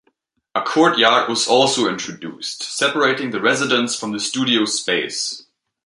[0.55, 5.43] A courtyard was also introduced, separating the residence from the studio space.